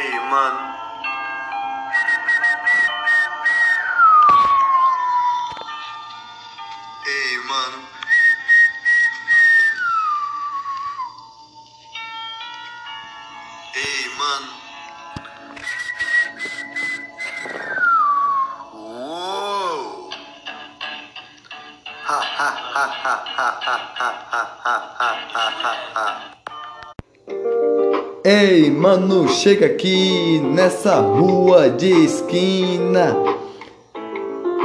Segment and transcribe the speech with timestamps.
[0.00, 0.62] Ei, mano.
[7.06, 7.78] Ei, mano.
[13.76, 14.52] Ei, mano.
[18.72, 20.10] Uou.
[22.06, 26.39] Ha ha ha ha ha ha ha ha ha ha ha ha.
[28.22, 33.16] Ei, mano, chega aqui nessa rua de esquina.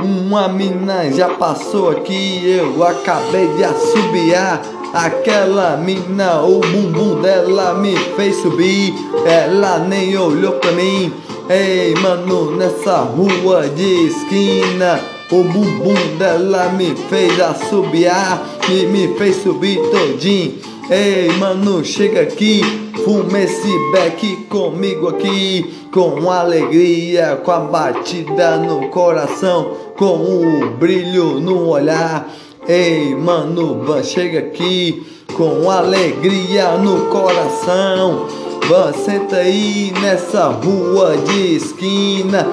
[0.04, 4.62] Uma mina já passou aqui, eu acabei de assobiar.
[4.94, 8.94] Aquela mina, o bumbum dela me fez subir.
[9.26, 11.14] Ela nem olhou pra mim.
[11.50, 15.00] Ei, mano, nessa rua de esquina.
[15.32, 20.76] O bumbum dela me fez assobiar e me fez subir todinho.
[20.90, 22.62] Ei, mano, chega aqui,
[23.06, 31.40] fuma esse beck comigo aqui, com alegria, com a batida no coração, com o brilho
[31.40, 32.28] no olhar.
[32.68, 35.06] Ei, mano, van, chega aqui,
[35.38, 38.26] com alegria no coração.
[38.68, 42.48] Van, senta aí nessa rua de esquina.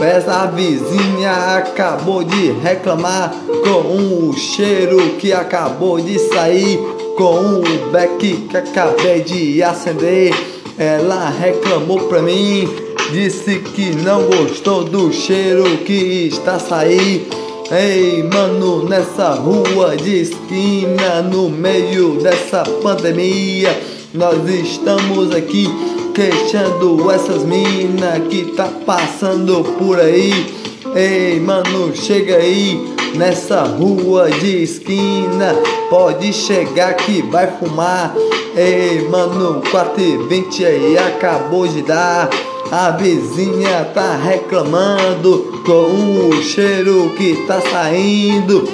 [0.00, 6.78] Essa vizinha acabou de reclamar com o cheiro que acabou de sair,
[7.18, 10.32] com o beck que acabei de acender.
[10.78, 12.68] Ela reclamou pra mim,
[13.10, 17.26] disse que não gostou do cheiro que está saindo.
[17.72, 23.76] Ei, mano, nessa rua de esquina, no meio dessa pandemia,
[24.14, 25.68] nós estamos aqui
[26.14, 30.54] queixando essas minas que tá passando por aí.
[30.94, 35.54] Ei, mano, chega aí nessa rua de esquina.
[35.88, 38.14] Pode chegar que vai fumar.
[38.56, 42.28] Ei, mano, 4 e 20 aí acabou de dar.
[42.70, 48.68] A vizinha tá reclamando com o cheiro que tá saindo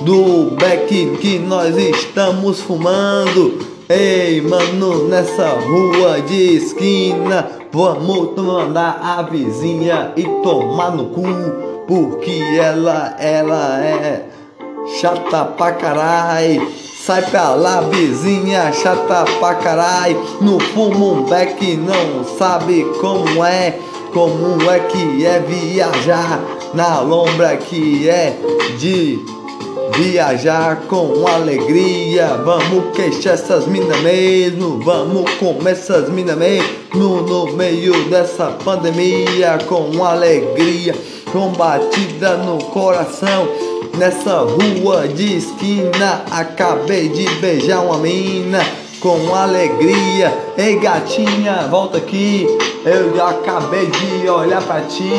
[0.00, 3.58] do beck que nós estamos fumando.
[3.88, 11.22] Ei, mano, nessa rua de esquina, vamos mandar a vizinha e tomar no cu,
[11.86, 14.24] porque ela, ela é
[15.00, 16.60] chata pra carai.
[17.04, 20.16] Sai pra lá, vizinha chata pra carai.
[20.40, 23.78] No fumo um beck, não sabe como é,
[24.12, 26.40] como é que é viajar
[26.74, 28.36] na lombra que é
[28.78, 29.36] de
[29.94, 37.94] Viajar com alegria, vamos queixar essas minas mesmo, vamos comer essas minas mesmo no meio
[38.10, 40.94] dessa pandemia com alegria,
[41.36, 43.46] com batida no coração.
[43.98, 48.66] Nessa rua de esquina, acabei de beijar uma mina
[49.00, 50.32] com alegria.
[50.56, 52.46] Ei gatinha, volta aqui.
[52.86, 55.10] Eu acabei de olhar pra ti,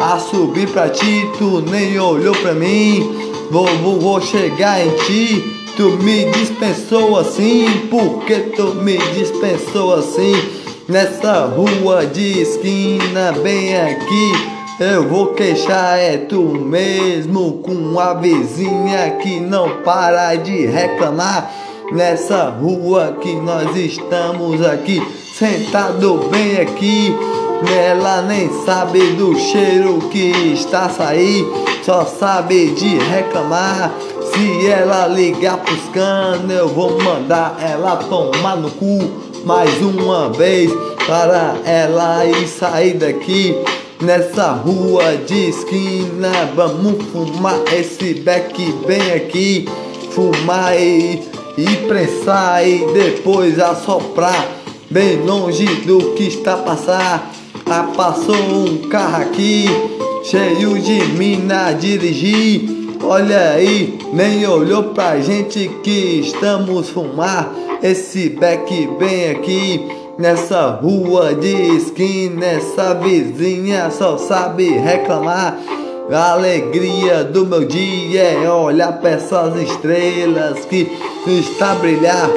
[0.00, 3.34] a subir pra ti, tu nem olhou pra mim.
[3.50, 5.44] Vou, vou, vou chegar em ti.
[5.76, 10.32] Tu me dispensou assim, porque tu me dispensou assim.
[10.88, 14.55] Nessa rua de esquina, bem aqui.
[14.78, 21.50] Eu vou queixar, é tu mesmo, com a vizinha que não para de reclamar.
[21.92, 25.00] Nessa rua que nós estamos aqui,
[25.38, 27.14] sentado bem aqui.
[27.74, 33.92] Ela nem sabe do cheiro que está saindo só sabe de reclamar.
[34.32, 38.98] Se ela ligar pros canos, eu vou mandar ela tomar no cu
[39.44, 40.68] mais uma vez
[41.06, 43.56] para ela ir sair daqui.
[44.00, 48.54] Nessa rua de esquina, vamos fumar esse beck
[48.86, 49.66] bem aqui.
[50.10, 51.22] Fumar e,
[51.56, 54.46] e prensar e depois assoprar
[54.90, 57.32] bem longe do que está a passar.
[57.64, 59.64] Ah, passou um carro aqui
[60.22, 62.68] cheio de mina dirigir.
[63.02, 67.50] Olha aí, nem olhou pra gente que estamos fumar
[67.82, 72.46] esse beck bem aqui nessa rua de esquina.
[72.46, 75.58] Essa vizinha só sabe reclamar.
[76.10, 80.88] A alegria do meu dia é olhar pra essas estrelas que
[81.26, 82.30] está a brilhar.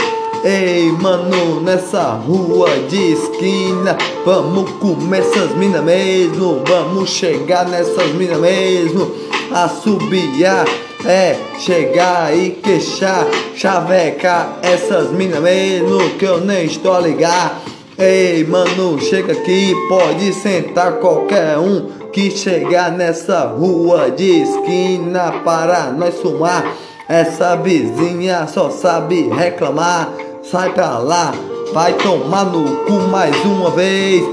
[0.44, 8.40] Ei, mano, nessa rua de esquina, vamos comer essas minas mesmo, vamos chegar nessas minas
[8.40, 9.12] mesmo,
[9.52, 10.66] assobiar,
[11.06, 13.25] é, chegar e queixar,
[13.56, 17.62] chavecar essas minas mesmo, que eu nem estou a ligar.
[17.98, 25.92] Ei, mano, chega aqui, pode sentar qualquer um que chegar nessa rua de esquina para
[25.92, 26.66] nós fumar.
[27.07, 30.10] Essa vizinha só sabe reclamar
[30.44, 31.31] sai pra lá,
[31.74, 34.24] vai tomar no cu mais uma vez.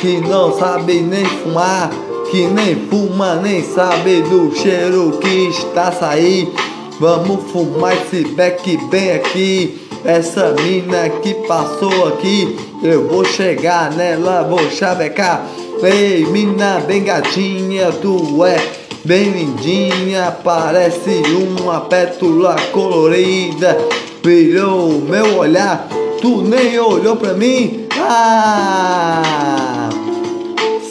[0.00, 1.90] que não sabe nem fumar,
[2.34, 6.52] que nem fuma, nem sabe do cheiro que está a sair.
[6.98, 9.80] Vamos fumar esse beck bem aqui.
[10.04, 15.46] Essa mina que passou aqui, eu vou chegar nela, vou chavecar.
[15.80, 18.56] Ei, mina bem gatinha, tu é
[19.04, 23.78] bem lindinha, parece uma pétula colorida.
[24.24, 25.86] Brilhou meu olhar,
[26.20, 27.86] tu nem olhou pra mim.
[27.96, 29.63] Ah!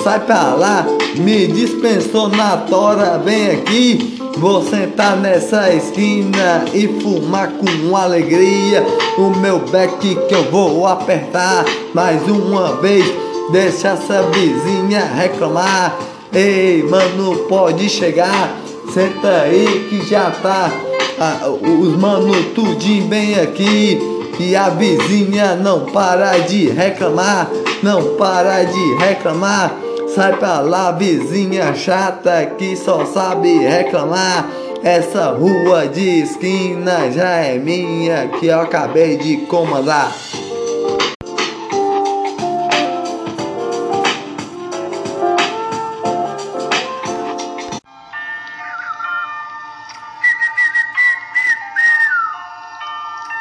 [0.03, 0.85] Sai pra lá,
[1.15, 4.19] me dispensou na tora, vem aqui.
[4.37, 8.85] Vou sentar nessa esquina e fumar com alegria.
[9.17, 11.63] O meu beck que eu vou apertar
[11.93, 13.05] mais uma vez.
[13.53, 15.97] Deixa essa vizinha reclamar.
[16.33, 18.51] Ei, mano, pode chegar.
[18.93, 20.69] Senta aí que já tá.
[21.17, 24.01] Ah, os mano tudinho bem aqui.
[24.37, 27.49] E a vizinha não para de reclamar.
[27.81, 29.82] Não para de reclamar.
[30.15, 34.47] Sai pra lá, vizinha chata que só sabe reclamar.
[34.83, 40.13] Essa rua de esquina já é minha que eu acabei de comandar.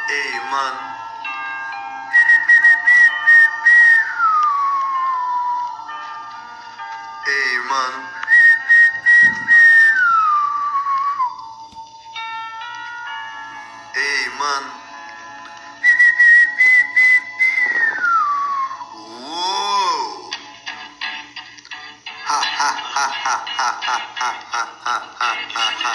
[0.08, 0.91] Ei, mano.
[7.72, 8.00] mano.
[13.96, 14.72] Ei, mano.
[22.28, 24.96] Ha ha ha ha ha ha ha ha
[25.54, 25.94] ha ha.